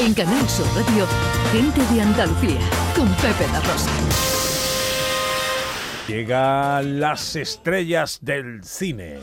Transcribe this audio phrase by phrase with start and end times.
[0.00, 1.06] En Canal Sur Radio,
[1.50, 2.60] Gente de Andalucía,
[2.94, 3.90] con Pepe La Rosa.
[6.06, 9.18] Llega las estrellas del cine.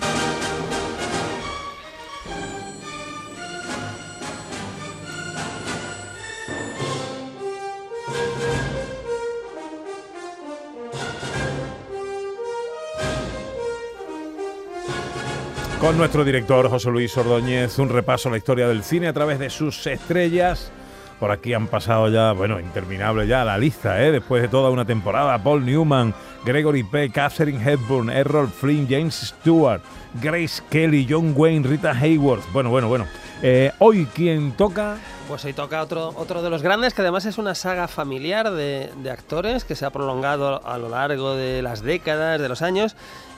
[15.86, 19.38] Con nuestro director José Luis Ordóñez, un repaso a la historia del cine a través
[19.38, 20.72] de sus estrellas.
[21.20, 24.12] Por aquí han pasado ya, bueno, interminable ya la lista, ¿eh?
[24.12, 25.38] después de toda una temporada.
[25.44, 26.12] Paul Newman,
[26.44, 29.80] Gregory Peck, Catherine Hepburn, Errol Flynn, James Stewart,
[30.20, 32.52] Grace Kelly, John Wayne, Rita Hayworth.
[32.52, 33.06] Bueno, bueno, bueno.
[33.44, 34.98] Eh, hoy, ¿quién toca?
[35.28, 38.92] Pues hoy toca otro, otro de los grandes, que además es una saga familiar de,
[39.04, 42.96] de actores que se ha prolongado a lo largo de las décadas, de los años.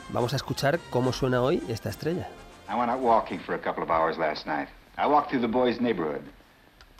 [0.09, 2.27] Vamos a escuchar cómo suena hoy esta estrella.
[2.69, 4.69] I went out walking for a couple of hours last night.
[4.97, 6.23] I walked through the boys' neighborhood.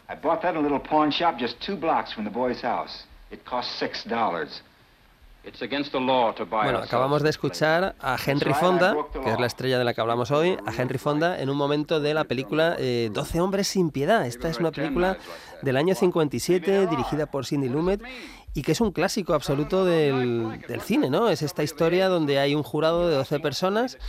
[0.09, 3.03] I bought that in a little pawn shop just two blocks from the boys' house.
[3.31, 4.61] It cost six dollars.
[6.63, 10.31] Bueno, acabamos de escuchar a Henry Fonda, que es la estrella de la que hablamos
[10.31, 14.25] hoy, a Henry Fonda en un momento de la película eh, 12 hombres sin piedad.
[14.25, 15.17] Esta es una película
[15.61, 18.01] del año 57 dirigida por Cindy Lumet
[18.53, 21.29] y que es un clásico absoluto del, del, cine, ¿no?
[21.29, 23.99] Es esta historia donde hay un jurado de 12 personas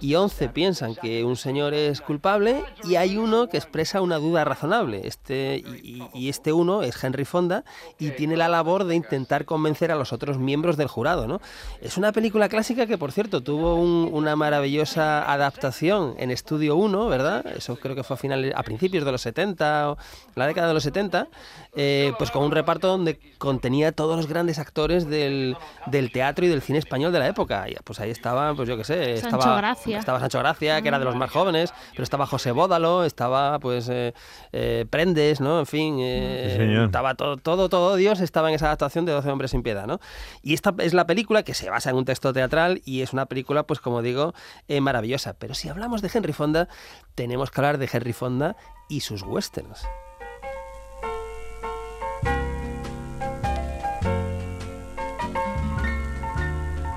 [0.00, 4.44] y 11 piensan que un señor es culpable y hay uno que expresa una duda
[4.44, 5.06] razonable.
[5.06, 7.64] Este, y, y este uno es Henry Fonda
[7.98, 11.40] y tiene la labor de intentar convencer a los otros miembros del jurado, ¿no?
[11.80, 17.08] Es una película clásica que, por cierto, tuvo un, una maravillosa adaptación en Estudio 1,
[17.08, 17.46] ¿verdad?
[17.46, 19.98] Eso creo que fue a, finales, a principios de los 70 o
[20.34, 21.28] la década de los 70,
[21.74, 26.48] eh, pues con un reparto donde contenía todos los grandes actores del, del, teatro y
[26.48, 27.68] del cine español de la época.
[27.68, 29.98] Y pues ahí estaban, pues yo qué sé, Sancho estaba Gracia.
[29.98, 33.88] estaba Sancho Gracia, que era de los más jóvenes, pero estaba José Bódalo, estaba pues
[33.88, 34.14] eh,
[34.52, 35.60] eh, Prendes, ¿no?
[35.60, 39.30] En fin, eh, Sí, estaba todo, todo, todo Dios estaba en esa adaptación de 12
[39.30, 40.00] hombres sin piedad, ¿no?
[40.42, 43.26] Y esta es la película que se basa en un texto teatral y es una
[43.26, 44.34] película, pues como digo,
[44.68, 45.34] eh, maravillosa.
[45.34, 46.68] Pero si hablamos de Henry Fonda,
[47.14, 48.56] tenemos que hablar de Henry Fonda
[48.88, 49.86] y sus westerns.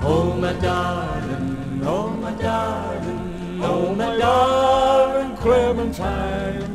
[0.04, 6.71] Oh, my darling, oh, my darling, oh, my darling Clementine.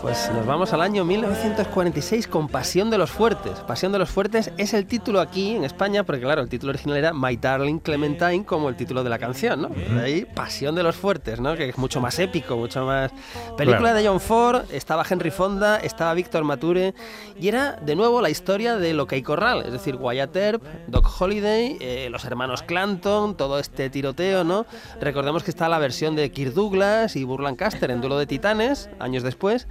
[0.00, 3.52] Pues nos vamos al año 1946 con Pasión de los Fuertes.
[3.60, 6.96] Pasión de los Fuertes es el título aquí en España, porque claro, el título original
[6.96, 9.68] era My Darling Clementine, como el título de la canción, ¿no?
[9.68, 11.54] De ahí Pasión de los Fuertes, ¿no?
[11.54, 13.10] Que es mucho más épico, mucho más.
[13.58, 13.96] Película Claro.
[13.98, 16.94] de John Ford, estaba Henry Fonda, estaba Víctor Mature,
[17.38, 20.62] y era de nuevo la historia de lo que hay corral, es decir, Wyatt Earp,
[20.86, 24.64] Doc Holliday, eh, los hermanos Clanton, todo este tiroteo, ¿no?
[24.98, 28.88] Recordemos que está la versión de Kirk Douglas y Burl Lancaster en Duelo de Titanes,
[29.10, 29.68] años después,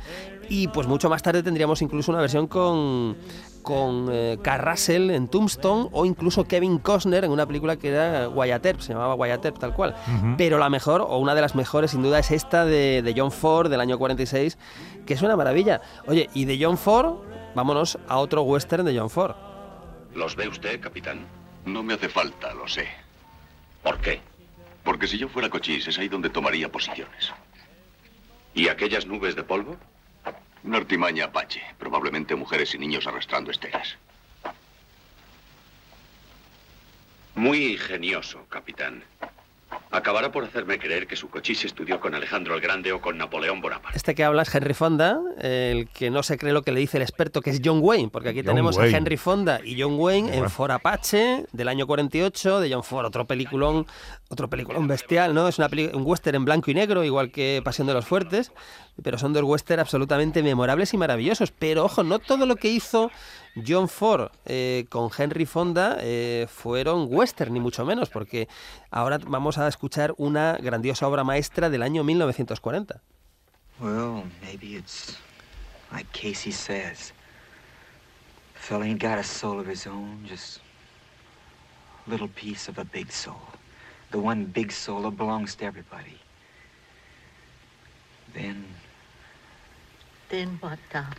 [0.49, 3.17] y pues mucho más tarde tendríamos incluso una versión con
[3.61, 8.29] con eh, Carl Russell en Tombstone o incluso Kevin Costner en una película que era
[8.29, 9.95] Wyatt Earp, se llamaba Wyatt Earp tal cual.
[10.37, 13.31] Pero la mejor, o una de las mejores sin duda, es esta de, de John
[13.31, 14.57] Ford del año 46,
[15.05, 15.81] que es una maravilla.
[16.07, 17.17] Oye, y de John Ford,
[17.55, 19.35] vámonos a otro western de John Ford.
[20.15, 21.25] ¿Los ve usted, capitán?
[21.65, 22.87] No me hace falta, lo sé.
[23.83, 24.21] ¿Por qué?
[24.83, 27.31] Porque si yo fuera cochís, es ahí donde tomaría posiciones.
[28.59, 29.77] ¿Y aquellas nubes de polvo?
[30.65, 33.95] Una artimaña apache, probablemente mujeres y niños arrastrando esteras.
[37.35, 39.01] Muy ingenioso, capitán.
[39.91, 43.59] Acabará por hacerme creer que su cochís estudió con Alejandro el Grande o con Napoleón
[43.59, 43.97] Bonaparte.
[43.97, 46.97] Este que habla es Henry Fonda, el que no se cree lo que le dice
[46.97, 48.93] el experto, que es John Wayne, porque aquí John tenemos Wayne.
[48.93, 50.43] a Henry Fonda y John Wayne Bueno.
[50.43, 53.87] en Ford Apache del año 48, de John Ford, otro peliculón,
[54.29, 55.47] otro peliculón bestial, ¿no?
[55.47, 58.51] Es una peli- un western en blanco y negro, igual que Pasión de los Fuertes,
[59.01, 61.51] pero son dos western absolutamente memorables y maravillosos.
[61.51, 63.09] Pero ojo, no todo lo que hizo
[63.65, 68.47] John Ford eh, con Henry Fonda eh, fueron western, ni mucho menos, porque
[68.91, 73.01] ahora vamos a escuchar una grandiosa obra maestra del año 1940.
[73.79, 75.17] Well, maybe it's
[75.91, 77.13] like Casey says.
[78.55, 80.59] Fella ain't got a soul of his own, just
[82.05, 83.41] a little piece of a big soul.
[84.11, 86.19] The one big soul that belongs to everybody.
[88.33, 88.65] Then,
[90.29, 91.15] Then what, Tom?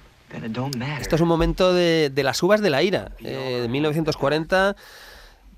[1.01, 4.77] Esto es un momento de, de las uvas de la ira, eh, de 1940.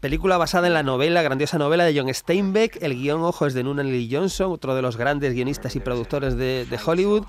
[0.00, 2.82] Película basada en la novela, grandiosa novela de John Steinbeck.
[2.82, 6.36] El guion, ojo, es de Noonan Lee Johnson, otro de los grandes guionistas y productores
[6.36, 7.24] de, de Hollywood.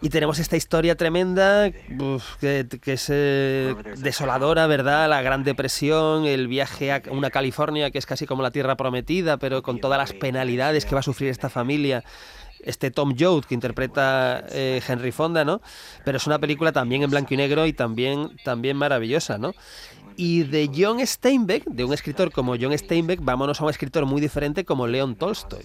[0.00, 5.08] Y tenemos esta historia tremenda uf, que, que es eh, desoladora, ¿verdad?
[5.08, 9.38] La Gran Depresión, el viaje a una California que es casi como la tierra prometida,
[9.38, 12.04] pero con todas las penalidades que va a sufrir esta familia
[12.64, 15.60] este Tom Joad que interpreta eh, Henry Fonda, ¿no?
[16.04, 19.54] Pero es una película también en blanco y negro y también, también maravillosa, ¿no?
[20.16, 24.20] Y de John Steinbeck, de un escritor como John Steinbeck, vámonos a un escritor muy
[24.20, 25.64] diferente como Leon Tolstoy.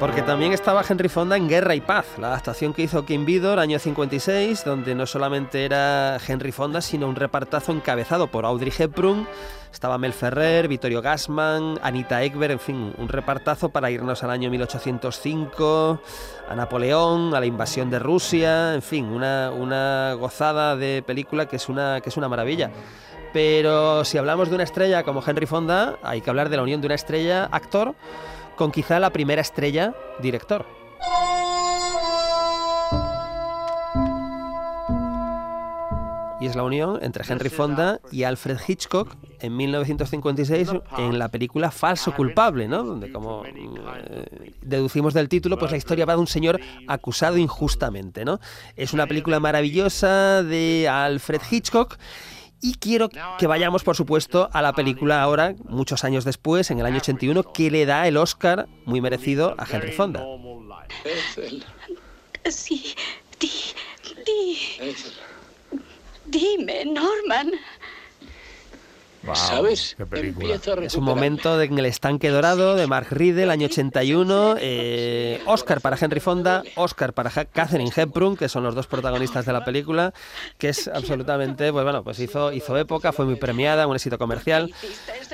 [0.00, 3.58] Porque también estaba Henry Fonda en Guerra y Paz, la adaptación que hizo Kim Vidor,
[3.58, 9.26] año 56, donde no solamente era Henry Fonda, sino un repartazo encabezado por Audrey Hepburn,
[9.72, 14.50] estaba Mel Ferrer, Vittorio Gassman, Anita Ekberg, en fin, un repartazo para irnos al año
[14.50, 16.00] 1805,
[16.48, 21.56] a Napoleón, a la invasión de Rusia, en fin, una, una gozada de película que
[21.56, 22.70] es una, que es una maravilla.
[23.32, 26.80] Pero si hablamos de una estrella como Henry Fonda, hay que hablar de la unión
[26.80, 27.96] de una estrella actor
[28.58, 30.66] con quizá la primera estrella director.
[36.40, 41.70] Y es la unión entre Henry Fonda y Alfred Hitchcock en 1956 en la película
[41.72, 42.84] Falso Culpable, ¿no?
[42.84, 48.24] Donde, como eh, deducimos del título, pues la historia va de un señor acusado injustamente,
[48.24, 48.38] ¿no?
[48.76, 51.96] Es una película maravillosa de Alfred Hitchcock
[52.60, 53.08] y quiero
[53.38, 57.52] que vayamos, por supuesto, a la película ahora, muchos años después, en el año 81,
[57.52, 60.24] que le da el Oscar muy merecido a Henry Fonda.
[62.50, 62.94] Sí,
[63.38, 63.50] di,
[64.24, 64.58] di.
[66.26, 67.52] Dime, Norman.
[69.34, 69.96] ¿Sabes?
[70.82, 74.56] Es un momento de, en el estanque dorado de Mark Riddle, año 81.
[74.60, 79.52] Eh, Oscar para Henry Fonda, Oscar para Catherine Hepburn, que son los dos protagonistas de
[79.52, 80.12] la película,
[80.58, 84.72] que es absolutamente, pues bueno, pues hizo, hizo época, fue muy premiada, un éxito comercial.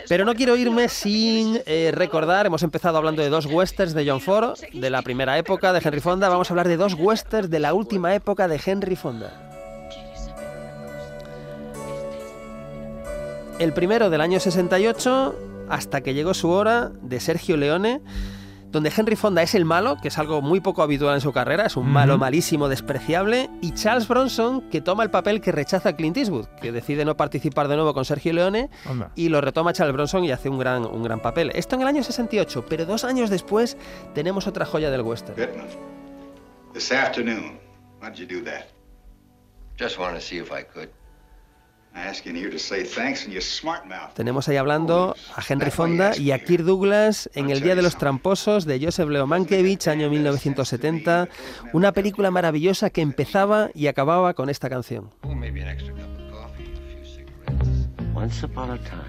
[0.08, 4.20] Pero no quiero irme sin eh, recordar, hemos empezado hablando de dos westerns de John
[4.20, 7.60] Ford, de la primera época de Henry Fonda, vamos a hablar de dos westerns de
[7.60, 9.53] la última época de Henry Fonda.
[13.58, 18.00] El primero del año 68, hasta que llegó su hora, de Sergio Leone,
[18.72, 21.66] donde Henry Fonda es el malo, que es algo muy poco habitual en su carrera,
[21.66, 26.16] es un malo malísimo, despreciable, y Charles Bronson, que toma el papel que rechaza Clint
[26.16, 28.70] Eastwood, que decide no participar de nuevo con Sergio Leone,
[29.14, 31.52] y lo retoma Charles Bronson y hace un gran, un gran papel.
[31.54, 33.76] Esto en el año 68, pero dos años después
[34.14, 35.36] tenemos otra joya del western.
[36.72, 37.60] This afternoon,
[38.02, 38.64] why'd you do that?
[39.78, 40.88] Just wanted to see if I could.
[44.14, 47.96] Tenemos ahí hablando a Henry Fonda y a Kirk Douglas en El Día de los
[47.96, 51.28] Tramposos de Joseph Leo Mankiewicz, año 1970.
[51.72, 55.10] Una película maravillosa que empezaba y acababa con esta canción.
[58.16, 59.02] Once upon a time,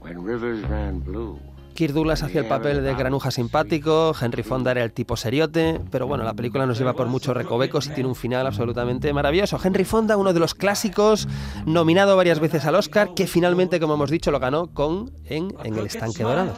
[0.00, 1.40] when rivers ran blue.
[1.74, 6.06] Kirk Douglas hacía el papel de granuja simpático, Henry Fonda era el tipo seriote, pero
[6.06, 9.58] bueno, la película nos lleva por muchos recovecos y tiene un final absolutamente maravilloso.
[9.62, 11.28] Henry Fonda, uno de los clásicos,
[11.66, 15.76] nominado varias veces al Oscar, que finalmente, como hemos dicho, lo ganó con En, en
[15.76, 16.54] el estanque dorado.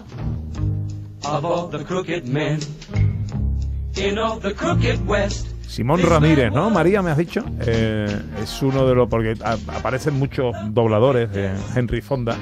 [5.67, 6.71] Simón Ramírez, ¿no?
[6.71, 7.45] María, me has dicho.
[7.61, 8.07] Eh,
[8.43, 9.09] es uno de los.
[9.09, 12.37] porque aparecen muchos dobladores de Henry Fonda.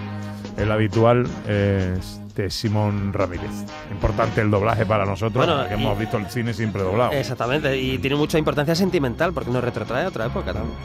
[0.58, 3.50] El habitual es de Simón Ramírez.
[3.90, 7.12] Importante el doblaje para nosotros, que hemos visto el cine siempre doblado.
[7.12, 10.76] Exactamente, y tiene mucha importancia sentimental porque nos retrotrae a otra época también.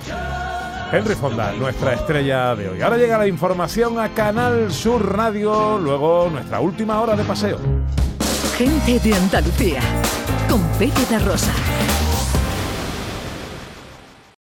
[0.91, 2.81] Henry Fonda, nuestra estrella de hoy.
[2.81, 7.59] Ahora llega la información a Canal Sur Radio, luego nuestra última hora de paseo.
[8.57, 9.81] Gente de Andalucía,
[10.49, 11.53] con Pepe de Rosa.